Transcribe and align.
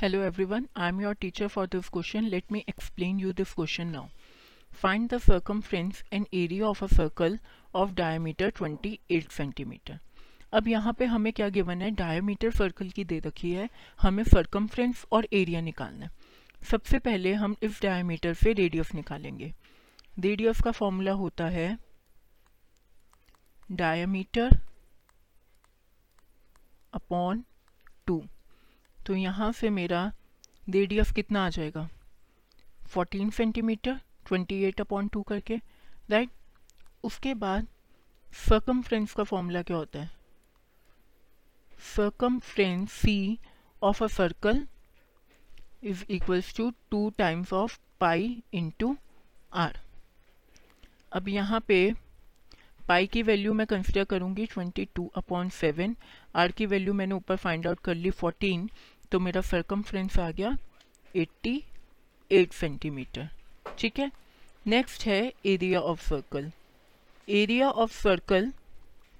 Hello 0.00 0.18
everyone 0.44 0.66
I 0.76 0.88
am 0.88 1.00
your 1.00 1.14
teacher 1.14 1.48
for 1.48 1.66
this 1.66 1.88
question 1.88 2.24
let 2.24 2.52
me 2.52 2.64
explain 2.68 3.20
you 3.20 3.32
this 3.32 3.52
question 3.52 3.86
now 3.86 4.06
find 4.72 5.08
the 5.10 5.18
circumference 5.60 6.02
and 6.12 6.26
area 6.34 6.66
of 6.66 6.84
a 6.84 6.86
circle 6.86 7.38
of 7.74 7.92
diameter 8.18 8.50
twenty 8.50 8.98
eight 9.10 9.30
centimetre 9.30 9.98
अब 10.52 10.68
यहाँ 10.68 10.92
पर 10.92 11.04
हमें 11.04 11.32
क्या 11.32 11.48
given 11.48 11.82
है? 11.82 11.90
Dia 11.90 12.20
metre 12.22 12.50
circle 12.50 12.90
की 12.90 13.04
दे 13.04 13.18
रखी 13.18 13.52
है। 13.52 13.68
हमें 14.02 14.22
सर्कम 14.24 14.66
फ्रेंड्स 14.66 15.06
और 15.12 15.28
एरिया 15.32 15.60
निकालना 15.60 16.04
है। 16.04 16.10
सबसे 16.70 16.98
पहले 16.98 17.32
हम 17.34 17.56
इस 17.62 17.82
डाया 17.82 18.04
मीटर 18.04 18.34
से 18.34 18.52
रेडियस 18.52 18.94
निकालेंगे। 18.94 19.52
रेडियस 20.18 20.60
का 20.60 20.70
फॉर्मूला 20.70 21.12
होता 21.12 21.46
है 21.48 21.78
डाया 23.72 24.06
मीटर 24.06 24.58
अपॉन 26.92 27.44
टू 28.06 28.24
तो 29.06 29.14
यहाँ 29.14 29.52
से 29.52 29.70
मेरा 29.70 30.12
रेडियस 30.68 31.12
कितना 31.12 31.46
आ 31.46 31.48
जाएगा? 31.48 31.88
14 32.96 33.30
सेंटीमीटर 33.30 34.00
28 34.32 34.80
अपॉन 34.80 35.08
टू 35.08 35.22
करके 35.22 35.56
राइट 36.10 36.30
उसके 37.04 37.34
बाद 37.34 37.66
सर्कमफ्रेंस 38.48 39.12
का 39.12 39.24
फॉर्मूला 39.24 39.62
क्या 39.62 39.76
होता 39.76 39.98
है? 39.98 40.10
सकम 41.96 42.38
circumference 42.40 42.90
C 43.04 43.38
of 43.82 44.00
a 44.00 44.08
circle 44.08 44.60
is 45.82 46.04
equals 46.10 46.56
to 46.56 46.72
2 46.94 47.10
times 47.20 47.52
of 47.52 47.78
pi 48.02 48.42
into 48.54 48.96
r 49.52 49.78
अब 51.12 51.28
यहाँ 51.28 51.60
पे 51.60 51.94
पाई 52.88 53.06
की 53.06 53.22
वैल्यू 53.22 53.52
मैं 53.52 53.66
कंसिडर 53.66 54.04
करूँगी 54.04 54.46
22 54.46 54.86
टू 54.94 55.12
अपॉन 55.16 55.48
सेवन 55.48 55.96
आर 56.34 56.52
की 56.52 56.66
वैल्यू 56.66 56.94
मैंने 56.94 57.14
ऊपर 57.14 57.36
फाइंड 57.36 57.66
आउट 57.66 57.80
कर 57.80 57.94
ली 57.94 58.10
14 58.10 58.68
तो 59.12 59.20
मेरा 59.20 59.40
सर्कमफ्रेंस 59.40 60.18
आ 60.18 60.30
गया 60.30 60.56
88 61.16 62.52
सेंटीमीटर 62.52 63.28
ठीक 63.78 63.98
है? 63.98 64.10
नेक्स्ट 64.66 65.06
है 65.06 65.20
area 65.46 65.80
of 65.80 66.08
circle 66.08 66.50
area 67.28 67.70
of 67.70 67.92
circle 67.92 68.52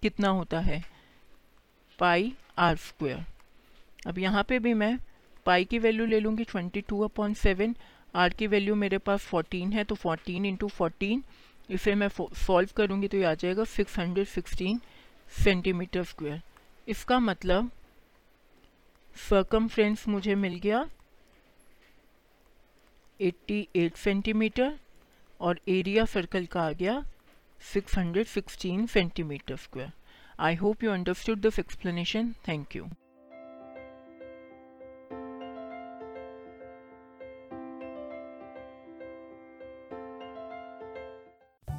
कितना 0.03 0.29
होता 0.29 0.61
है? 0.61 0.83
पाई 1.99 2.33
आर 2.59 2.77
स्क्वेयर 2.77 3.25
अब 4.07 4.19
यहाँ 4.19 4.43
पे 4.49 4.59
भी 4.59 4.75
मैं 4.75 4.97
पाई 5.47 5.65
की 5.65 5.79
वैल्यू 5.79 6.07
ले 6.07 6.21
लूँगी 6.21 6.45
22 6.45 6.83
टू 6.89 7.01
अपॉन 7.05 7.35
सेवन 7.35 7.75
आर 8.15 8.33
की 8.33 8.47
वैल्यू 8.47 8.75
मेरे 8.75 8.99
पास 8.99 9.29
14 9.35 9.73
है 9.75 9.85
तो 9.85 9.95
14 9.97 10.45
इंटू 10.47 10.69
फोर्टीन 10.69 11.23
इसे 11.71 11.95
मैं 11.95 12.09
सॉल्व 12.47 12.71
करूँगी 12.77 13.09
तो 13.09 13.17
ये 13.17 13.25
आ 13.25 13.35
जाएगा 13.35 13.63
616 13.79 14.79
सेंटीमीटर 15.45 16.05
स्क्वेयर 16.05 16.41
इसका 16.89 17.19
मतलब 17.21 17.71
सर्कमफ्रेंस 19.17 20.07
मुझे 20.09 20.35
मिल 20.35 20.55
गया 20.63 20.85
88 23.21 23.97
सेंटीमीटर 23.97 24.79
और 25.41 25.61
एरिया 25.69 26.05
सर्कल 26.05 26.47
का 26.53 26.63
आ 26.63 26.73
गया 26.83 27.03
616 27.61 28.87
centimetre 28.89 29.57
square 29.57 29.93
I 30.41 30.55
hope 30.57 30.85
you 30.85 30.91
understood 30.93 31.41
this 31.41 31.59
explanation 31.59 32.33
thank 32.49 32.77
you 32.77 32.89